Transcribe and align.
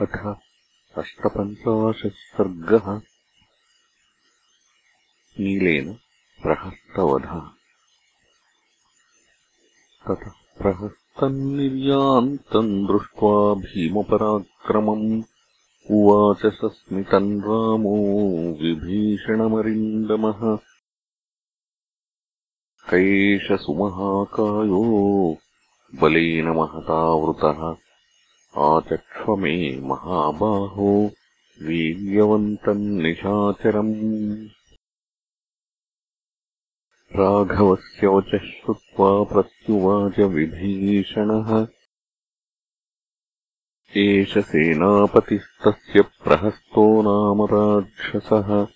अथ 0.00 0.36
अष्टपञ्चाशः 0.98 2.08
सर्गः 2.08 3.00
नीलेन 5.40 5.98
प्रहस्तवधः। 6.42 7.40
ततः 10.08 10.30
प्रहस्तन्निर्यान्तम् 10.58 12.86
दृष्ट्वा 12.86 13.54
भीमपराक्रमम् 13.54 15.22
उवाच 15.90 16.46
सस्मितम् 16.46 17.40
रामो 17.40 17.96
विभीषणमरिन्दमः। 18.62 20.58
कैष 22.90 23.52
सुमहाकायो 23.52 25.38
बलेन 25.94 26.48
महतावृतः 26.48 27.89
आचक्ष्वमे 28.56 29.80
महाबाहो 29.80 31.10
वीर्यवन्तम् 31.62 32.78
निशाचरम्। 32.78 34.48
राघवस्य 37.16 38.06
वचः 38.06 38.38
श्रुत्वा 38.38 39.22
प्रत्युवाच 39.22 40.18
विभीषणः। 40.18 41.66
एष 43.96 44.38
सेनापतिस्तस्य 44.38 46.02
प्रहस्तो 46.02 47.02
नाम 47.02 47.42
राक्षसः। 47.42 48.66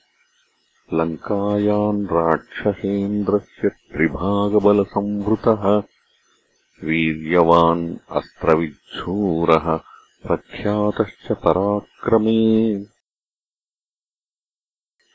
लङ्कायाम् 0.93 2.07
राक्षसेन्द्रस्य 2.07 3.69
त्रिभागबलसंवृतः 3.69 5.94
वीर्यवान् 6.85 7.97
अस्त्रविच्छूरः 8.11 9.81
प्रख्यातश्च 10.27 11.33
पराक्रमे। 11.33 12.85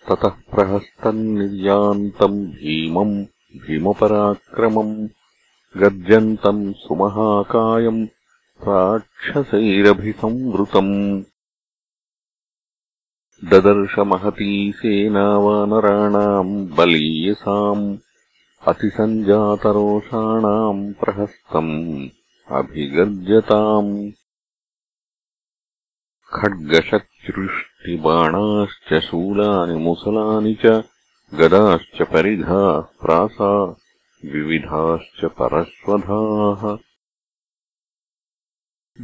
ततः 0.09 0.29
प्रहस्तम् 0.29 1.15
निर्यान्तम् 1.15 2.45
भीमम् 2.45 3.25
भीमपराक्रमम् 3.61 5.07
गर्जन्तम् 5.77 6.73
सुमहाकायम् 6.73 8.07
राक्षसैरभिसंवृतम्। 8.61 11.23
ददर्शमहती 13.45 14.73
सेनावानराणाम् 14.75 16.67
बलीयसाम् 16.67 17.97
अतिसञ्जातरोषाणाम् 18.67 20.81
प्रहस्तम् 21.01 21.75
अभिगर्जताम् 22.57 23.91
खड्गशक्तिवृष्टिबाणाश्च 26.37 28.89
शूलानि 29.05 29.77
मुसलानि 29.83 30.53
च 30.63 30.65
गदाश्च 31.39 31.97
परिघा 32.11 32.65
प्रासा 33.01 33.51
विविधाश्च 34.33 35.21
परश्वधाः 35.39 36.61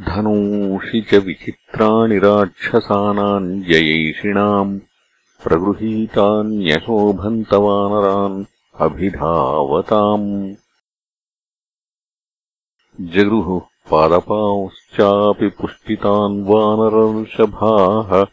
धनूषि 0.08 1.00
च 1.10 1.12
विचित्राणि 1.26 2.18
राक्षसानाम् 2.24 3.48
जयैषिणाम् 3.70 4.72
प्रगृहीतान्यशोभन्तवानरान् 5.44 8.38
अभिधावताम्। 8.80 10.54
जगृहुः 13.00 13.62
पादपांश्चापि 13.90 15.48
पुष्पितान् 15.48 16.44
वानरर्षभाः 16.44 18.26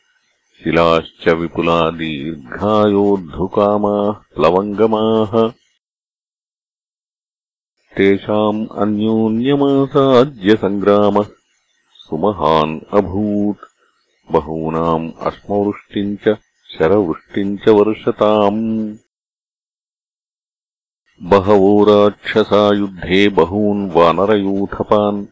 शिलाश्च 0.64 1.28
विपुला 1.28 1.90
दीर्घायोद्धुकामाः 1.90 4.12
प्लवङ्गमाः। 4.12 5.52
तेषाम् 7.98 8.68
अन्योन्यमासाद्यसङ्ग्रामः 8.68 11.26
सुमहान् 11.94 12.80
अभूत्। 12.94 13.74
बहूनाम् 14.32 15.12
अश्मवृष्टिम् 15.22 16.18
च 16.18 16.38
शरवृष्टिम् 16.80 17.58
च 17.58 17.70
वर्षताम् 17.70 18.98
बहवो 21.22 21.84
राक्षसा 21.84 22.74
युद्धे 22.74 23.30
बहून् 23.30 23.92
वानरयूथपान्। 23.92 25.28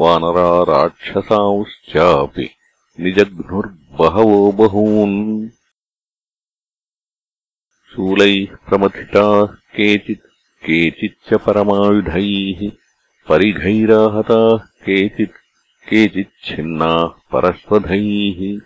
वानरा 0.00 0.62
राक्षसांश्चापि 0.62 2.50
निजघ्नुर्बहवो 3.00 4.52
बहून्। 4.52 5.48
शूलैः 7.92 8.56
प्रमथिताः 8.68 9.46
केचित् 9.46 10.26
केचिच्च 10.64 11.34
परमायुधैः। 11.34 12.70
परिघैराहताः 13.28 14.56
केचित् 14.58 15.32
केचिच्छिन्नाः 15.88 17.06
परश्वधैः 17.06 18.58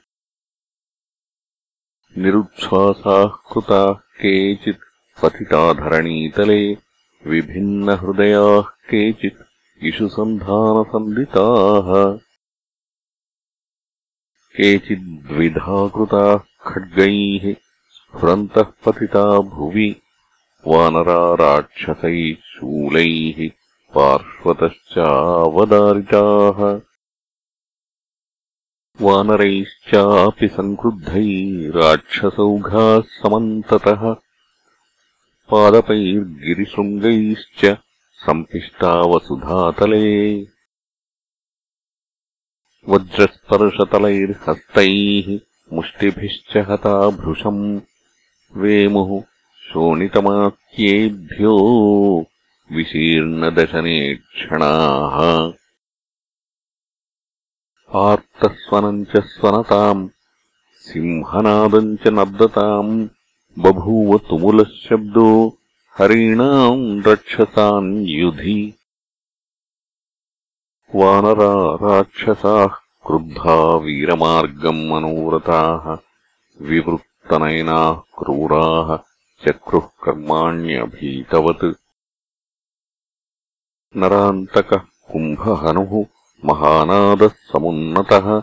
निरुच्छ्वासाः 2.19 3.27
कृताः 3.27 3.93
केचित् 3.93 4.94
पतिताधरणीतले 5.23 6.63
विभिन्नहृदयाः 7.31 8.67
केचित् 8.91 9.41
इषुसन्धानसन्दिताः 9.89 11.89
केचिद्विधाकृताः 14.57 16.43
खड्गैः 16.69 17.45
स्फुरन्तः 17.97 18.69
पतिता 18.85 19.25
भुवि 19.55 19.91
वानरा 20.67 21.23
राक्षसैः 21.43 22.43
शूलैः 22.51 23.39
पार्श्वतश्चावदारिताः। 23.95 26.59
वानरैश्चापि 29.07 30.49
सङ्क्रुद्धै 30.59 31.31
राक्षसौघाः 31.77 33.01
समन्ततः 33.21 34.03
पादपैर्गिरिशृङ्गैश्च 35.51 37.77
सम्पिष्टावसुधातले 38.27 40.05
वज्रस्पर्शतलैर्हस्तैः 42.89 45.39
मुष्टिभिश्च 45.77 46.57
हता 46.57 47.11
भृशम्। 47.11 47.81
वेमुः 48.57 49.23
शोणितमात्येभ्यो 49.69 51.55
विशीर्णदशने 52.73 54.15
क्षणाः 54.15 55.17
आर्तस्वनम् 58.09 59.05
च 59.05 59.19
स्वनताम् 59.19 60.09
सिंहनादम् 60.87 61.97
च 61.97 62.09
नर्दताम् 62.09 63.09
बभूव 63.59 64.19
तुमुलः 64.19 64.65
शब्दो 64.65 65.59
हरीणाम् 65.99 67.03
रक्षसान् 67.07 68.07
युधि। 68.07 68.75
वानरा 70.95 71.75
राक्षसाः 71.75 72.67
क्रुद्धा 73.07 73.77
वीरमार्गम् 73.77 74.91
मनोरथाः 74.91 75.97
विवृत्तनयनाः 76.67 77.95
क्रूराः 77.95 78.97
चक्रुः 79.45 79.89
कर्माण्यभीतवत्। 80.05 81.75
नरान्तकः 83.97 84.83
कुम्भहनुः 85.13 86.07
महानादः 86.45 87.29
समुन्नतः 87.29 88.43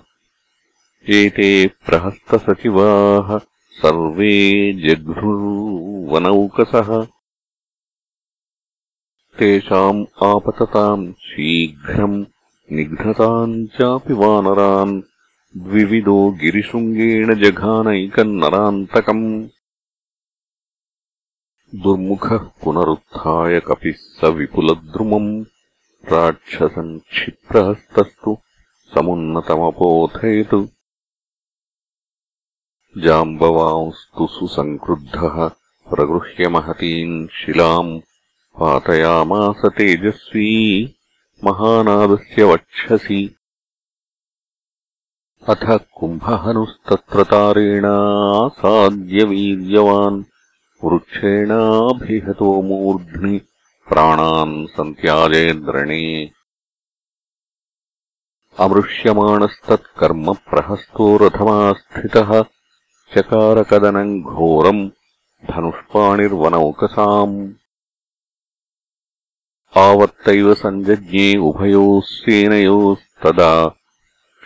एते 1.09 1.67
प्रहस्तसचिवाः 1.67 3.50
सर्वे 3.81 4.33
जघ्नुर्वनौकसः 4.87 5.69
तेषाम् 9.39 10.01
आपतताम् 10.29 11.05
शीघ्रम् 11.27 12.17
निघ्नताम् 12.77 13.55
चापि 13.77 14.13
वानरान् 14.21 14.93
द्विविदो 15.67 16.17
गिरिशृङ्गेण 16.41 17.33
जघानैकम् 17.43 18.37
नरान्तकम् 18.41 19.25
दुर्मुखः 21.83 22.43
पुनरुत्थाय 22.63 23.59
कपिः 23.67 23.97
स 24.19 24.31
विपुलद्रुमम् 24.37 25.31
राक्षसम् 26.13 26.93
क्षिप्रहस्तस्तु 27.11 28.31
समुन्नतमपोथयत् 28.95 30.55
जाम्बवांस्तु 32.97 34.27
सुसङ्क्रुद्धः 34.27 35.49
प्रगृह्य 35.91 36.49
महतीम् 36.49 37.27
शिलाम् 37.35 37.99
पातयामास 38.59 39.61
तेजस्वी 39.77 40.95
महानादस्य 41.43 42.43
वक्षसि। 42.43 43.35
अथ 45.47 45.79
कुम्भहनुस्तत्र 45.95 47.23
तारेणासाद्यवीर्यवान् 47.23 50.23
वृक्षेणाभिहतो 50.83 52.61
मूर्ध्नि 52.61 53.41
प्राणान् 53.89 54.67
सन्त्याजेद्रणे 54.67 56.31
अमृष्यमाणस्तत्कर्म 58.59 60.33
प्रहस्तो 60.33 61.17
रथमास्थितः 61.17 62.43
चकारकदनम् 63.17 64.21
घोरम् 64.21 64.89
धनुष्पाणिर्वनौकसाम्। 65.51 67.53
आवर्तैव 69.77 70.53
सञ्जज्ञे 70.53 71.37
उभयोः 71.37 72.01
सेनयोस्तदा 72.05 73.75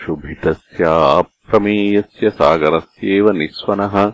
शुभितस्याप्रमेयस्य 0.05 2.29
सागरस्येव 2.29 3.31
निःस्वनः। 3.31 4.13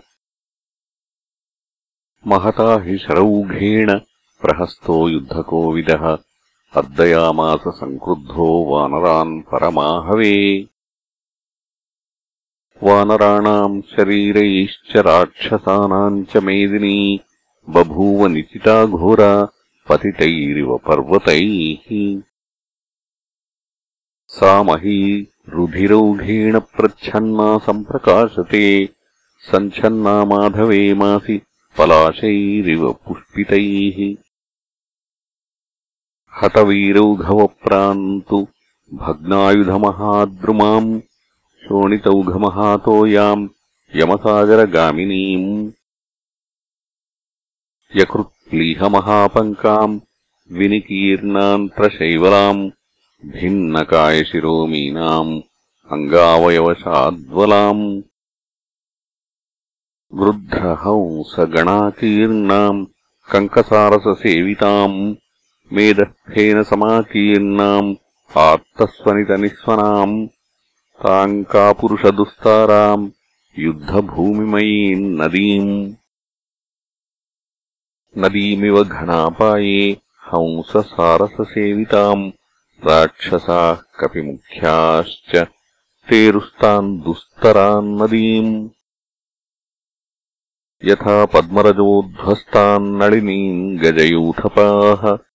महता 2.28 2.84
हि 2.84 2.98
शरौघेण 2.98 4.00
प्रहस्तो 4.42 5.10
युद्धकोविदः। 5.10 6.18
अर्दयामास 6.78 7.64
सङ्क्रुद्धो 7.68 8.66
वानरान् 8.66 9.42
परमाहवे 9.42 10.68
वानराणाम् 12.84 13.82
शरीरैश्च 13.82 14.98
राक्षसानाम् 14.98 16.26
च 16.26 16.38
मेदिनी 16.38 17.20
बभूव 17.70 18.28
निचिता 18.28 18.86
घोरा 18.86 19.48
पतितैरिव 19.90 20.78
पर्वतैः। 20.78 22.22
सा 24.28 24.64
मही 24.64 25.28
रुधिरौघेण 25.50 26.60
प्रच्छन्ना 26.60 27.58
सम्प्रकाशते 27.58 28.90
सञ्छन्ना 29.52 30.26
माधवे 30.26 30.94
मासि 30.94 31.42
पलाशैरिव 31.78 32.94
पुष्पितैः। 32.94 34.16
हतवीरौघवप्रान्तु 36.44 38.48
भग्नायुधमहाद्रुमाम् 38.94 41.02
शोणितौघमहातोयाम् 41.65 43.45
यमसागरगामिनीम् 44.01 45.49
यकृत्लीहमहापङ्काम् 48.01 49.95
विनिकीर्णान्तरशैवलाम् 50.59 52.63
भिन्नकायशिरोमीनाम् 53.37 55.33
अङ्गावयवशाद्वलाम् 55.97 57.85
गृध्रहंसगणाकीर्णाम् 60.21 62.81
कङ्कसारससेविताम् 63.33 64.99
मेदःफेन 65.77 66.59
समाकीर्णाम् 66.71 67.91
आत्तस्वनितनिःस्वनाम् 68.47 70.17
ताम् 71.06 71.44
कापुरुषदुस्ताराम् 71.44 73.12
युद्धभूमिमयीम् 73.60 75.22
नदीम्। 75.22 75.94
नदीमिव 78.18 78.84
घनापाये 78.84 79.98
हंससारससेविताम् 80.28 82.32
राक्षसाः 82.88 83.74
कपिमुख्याश्च 83.74 85.48
तेरुस्ताम् 86.10 87.02
दुस्तराम् 87.02 88.02
नदीम्। 88.02 88.70
यथा 90.86 91.26
पद्मरजोध्वस्तान्नळिनीम् 91.26 93.80
गजयूथपाः 93.80 95.31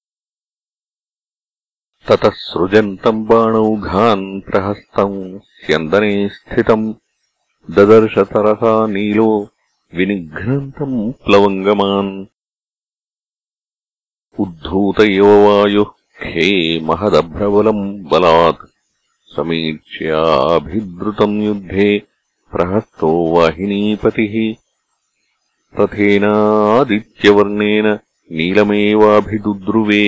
ततः 2.07 2.33
सृजन्तम् 2.35 3.25
बाणौघान् 3.27 4.23
प्रहस्तम् 4.47 5.17
स्यन्दने 5.57 6.13
स्थितम् 6.35 6.85
ददर्शतरसा 7.77 8.73
नीलो 8.93 9.27
विनिघ्नन्तम् 9.97 10.97
प्लवङ्गमान् 11.25 12.11
उद्धूत 14.45 14.99
इव 15.05 15.29
वायुः 15.45 15.93
खे 16.23 16.49
महदभ्रबलम् 16.89 17.83
बलात् 18.11 18.67
समीक्ष्याभिद्रुतम् 19.35 20.21
युद्धे 21.45 21.89
प्रहस्तो 22.51 23.09
वाहिनीपतिः 23.35 24.35
रथेनादित्यवर्णेन 25.81 26.77
नीलमेवाभिदुद्रुवे 28.37 30.05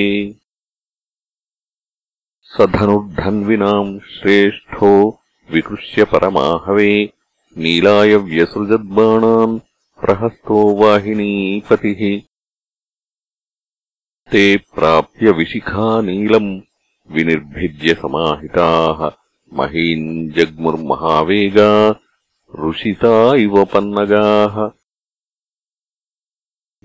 स 2.49 2.61
धनुर्धन्विनाम् 2.61 4.01
श्रेष्ठो 4.01 5.21
विकृष्य 5.51 6.05
परमाहवे। 6.05 7.13
नीलाय 7.57 8.17
व्यसृजद्बाणान् 8.17 9.61
प्रहस्तो 10.01 10.75
वाहिनीपतिः। 10.75 12.21
ते 14.33 14.57
प्राप्य 14.57 15.31
विशिखा 15.31 16.01
नीलम् 16.01 16.61
विनिर्भिद्य 17.11 17.95
समाहिताः। 17.95 19.11
महीम् 19.59 20.31
जग्मुर्महावेगा 20.31 22.01
ऋषिता 22.69 23.35
इव 23.35 23.65
पन्नगाः। 23.65 24.71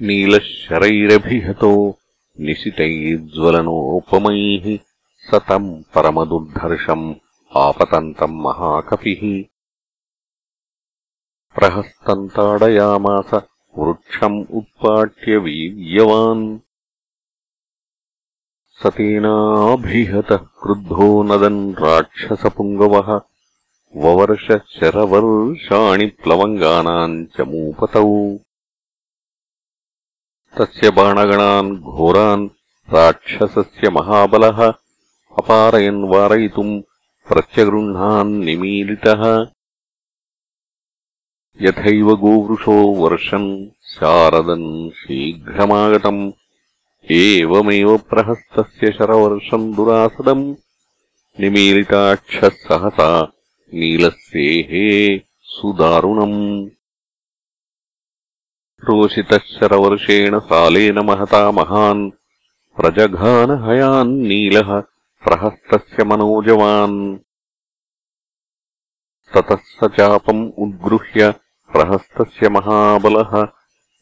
नीलशरैरभिहतो 0.02 2.00
निशितैज्ज्वलनोपमैः 2.40 4.78
स 4.78 4.93
तम् 5.32 5.84
परमदुर्धर्षम् 5.96 7.14
आपतन्तम् 7.58 8.42
महाकपिः। 8.42 9.44
प्रहस्तम् 11.56 12.30
ताडयामास 12.30 13.42
वृक्षम् 13.78 14.46
उत्पाट्य 14.52 15.38
वीर्यवान्। 15.38 16.60
स 18.68 18.88
तेनाभिहतः 18.88 20.38
क्रुद्धो 20.38 21.24
नदन् 21.24 21.74
राक्षसपुङ्गवः। 21.74 23.22
ववर्षशरवर्षाणि 23.96 26.06
प्लवङ्गानाम् 26.06 27.26
च 27.26 27.42
मूपतौ। 27.42 28.40
तस्य 30.58 30.90
बाणगणान् 30.90 31.78
घोरान् 31.78 32.50
राक्षसस्य 32.94 33.90
महाबलः 33.90 34.74
अपारयन् 35.38 36.04
वारयितुम् 36.04 36.82
प्रत्यगृह्णान्निमीलितः 37.28 39.46
यथैव 41.62 42.16
गोवृषो 42.16 42.72
वर्षन् 42.72 43.68
शारदन् 43.84 44.90
शीघ्रमागतम्। 44.90 46.32
एवमेव 47.12 47.98
प्रहस्तस्य 47.98 48.92
शरवर्षम् 48.92 49.76
दुरासदम्। 49.76 50.56
निमीलिताक्षः 51.40 52.50
सहसा 52.50 53.34
नीलस्येहे 53.74 55.22
सुदारुणम्। 55.42 56.70
रोषितः 58.84 59.38
शरवर्षेण 59.38 60.40
सालेन 60.40 61.00
महता 61.00 61.52
महान्। 61.52 62.12
प्रजघानहयान्नीलः 62.78 64.84
प्रहस्तस्य 65.26 66.04
मनोजवान्। 66.04 67.18
ततः 69.34 69.56
स 69.56 69.80
चापम् 69.84 70.52
उद्गृह्य 70.58 71.32
प्रहस्तस्य 71.74 72.50
महाबलः 72.50 73.48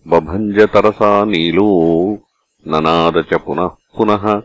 बभञ्जतरसा 0.07 1.25
नीलो 1.25 1.67
ननाद 2.67 3.13
च 3.33 3.33
पुनः 3.33 3.67
पुनः। 3.67 4.41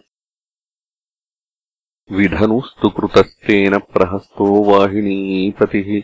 विधनुस्तु 2.12 2.90
कृतस्तेन 2.90 3.78
प्रहस्तो 3.78 4.64
वाहिनीपतिः 4.64 6.02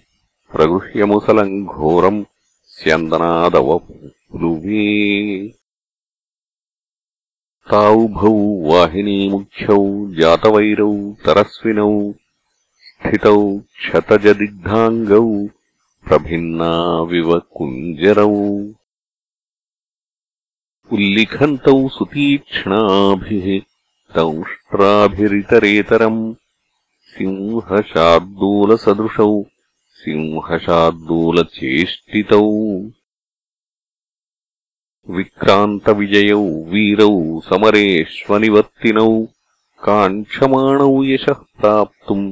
प्रगृह्यमुसलम् 0.52 1.67
घोरम् 1.67 2.25
स्यन्दनादवपु 2.67 3.95
ताउभौ 7.71 8.31
वाहिनीमुख्यौ 8.69 9.83
जातवैरौ 10.21 10.92
तरस्विनौ 11.25 11.92
स्थितौ 12.87 13.35
क्षतजदिग्धाङ्गौ 13.81 15.28
प्रभिन्नाविव 16.07 17.28
कुञ्जरौ। 17.57 18.33
उल्लिखन्तौ 20.97 21.76
सुतीक्ष्णाभिः 21.97 23.47
दंष्ट्राभिरितरेतरम् 24.16 26.21
सिंहशार्दूलसदृशौ 27.12 29.31
सिंहशार्दूलचेष्टितौ 30.00 32.49
विक्रान्तविजयौ 35.16 36.42
वीरौ 36.72 37.12
समरेष्वनिवर्तिनौ 37.50 39.10
काङ्क्षमाणौ 39.88 40.92
यशः 41.10 41.40
प्राप्तुम् 41.60 42.26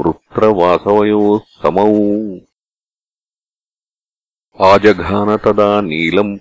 वृत्रवासवयोः 0.00 1.38
समौ 1.62 1.90
आजघान 4.70 5.36
तदा 5.44 5.70
नीलम् 5.88 6.36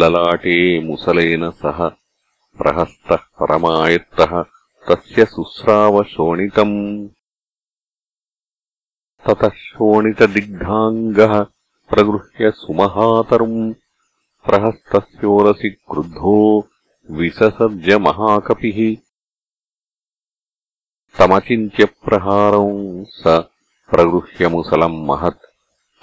ललाटे 0.00 0.58
मुसलेन 0.86 1.50
सह 1.62 1.78
प्रहस्तः 2.58 3.22
परमायत्तः 3.40 4.32
तस्य 4.88 5.24
शुश्रावशोणितम् 5.34 6.76
ततः 9.26 9.54
शोणितदिग्धाङ्गः 9.64 11.34
प्रगृह्य 11.90 12.50
सुमहातरुम् 12.60 13.60
प्रहस्तस्योरसि 14.48 15.70
क्रुद्धो 15.90 16.36
विससर्जमहाकपिः 17.18 18.78
तमचिन्त्यप्रहारौ 21.18 22.66
स 23.18 23.36
प्रगृह्यमुसलम् 23.90 24.98
महत् 25.10 25.46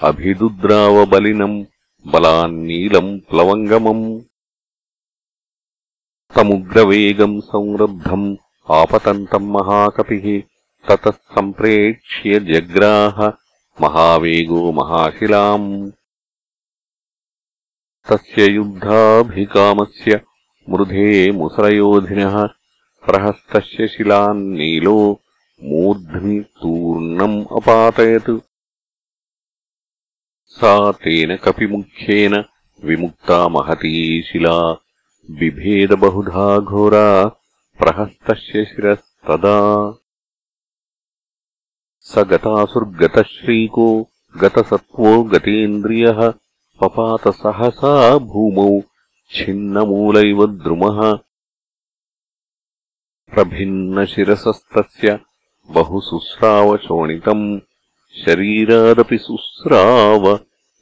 अभिदुद्रावबलिनम् 0.10 1.58
बलान्नीलम् 2.14 3.12
प्लवङ्गमम् 3.30 4.06
तमुग्रवेगम् 6.36 7.40
संरब्धम् 7.52 8.28
आपतन्तम् 8.80 9.52
महाकपिः 9.56 10.26
ततः 10.90 11.18
सम्प्रेक्ष्य 11.36 12.40
जग्राह 12.52 13.22
महावेगो 13.82 14.72
महाशिलाम् 14.80 15.70
तस्य 18.09 18.51
युद्धाभिकामस्य 18.51 20.21
मृधे 20.69 21.31
मुसलयोधिनः 21.31 22.47
प्रहस्तस्य 23.07 23.89
शिलान्नीलो 23.89 25.21
मूर्ध्नि 25.63 26.41
तूर्णम् 26.41 27.45
अपातयत्। 27.57 28.41
सा 30.47 30.93
तेन 30.93 31.37
कपिमुख्येन 31.37 32.45
विमुक्ता 32.85 33.49
महती 33.49 34.23
शिला। 34.23 34.73
बिभेदबहुधा 35.31 36.59
घोरा 36.59 37.25
प्रहस्तस्य 37.79 38.65
शिरस्तदा। 38.65 39.59
स 42.01 42.19
गतासुर्गतश्रीको 42.19 44.11
गतसत्त्वो 44.37 45.23
गतेन्द्रियः 45.23 46.35
पपातसहसा 46.81 48.19
भूमौ 48.19 48.81
छिन्नमूलैव 49.31 50.47
द्रुमः। 50.47 51.13
प्रभिन्नशिरसस्तस्य 53.35 55.21
बहुशुस्रावशोणितम् 55.71 57.61
शरीरादपि 58.25 59.19
शुस्राव 59.19 60.37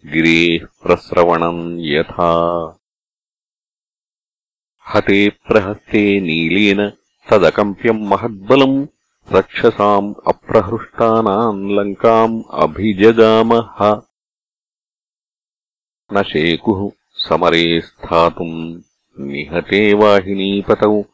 गिरेः 0.06 0.66
प्रस्रवणम् 0.82 1.80
यथा। 1.80 2.32
हते 4.94 5.28
प्रहस्ते 5.28 6.20
नीलेन 6.20 6.92
तदकम्प्यम् 7.30 8.08
महद्बलम् 8.08 8.86
रक्षसाम् 9.32 10.14
अप्रहृष्टानाम् 10.26 11.70
लङ्काम् 11.70 12.42
अभिजगामः 12.50 14.07
न 16.12 16.22
शेकुः 16.22 16.90
समरे 17.12 17.80
स्थातुम् 17.80 18.80
निहते 19.20 19.94
वाहिनीपतौ 19.94 21.04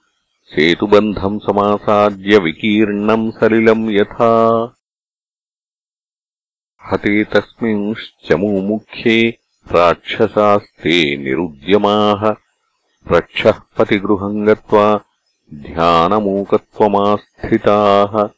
सेतुबन्धम् 0.45 1.41
समासाद्य 1.41 2.39
विकीर्णम् 2.39 3.33
सलिलम् 3.33 3.91
यथा। 3.91 4.75
हते 6.93 7.25
तस्मिंश्चमूमुख्ये 7.25 9.39
राक्षसास्ते 9.73 11.17
निरुद्यमाः। 11.17 12.37
रक्षः 13.17 13.51
पतिगृहम् 13.51 14.47
गत्वा 14.47 15.01
ध्यानमूकत्वमास्थिताः। 15.55 18.29